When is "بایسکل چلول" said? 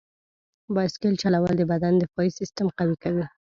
0.75-1.53